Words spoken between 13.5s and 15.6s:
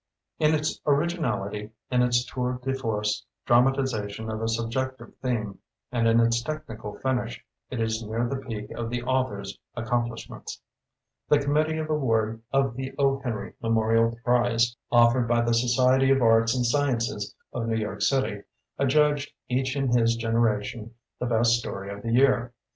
Memorial Prize, of fered by the